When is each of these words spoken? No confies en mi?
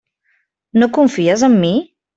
No 0.83 0.89
confies 0.99 1.47
en 1.51 1.61
mi? 1.65 1.75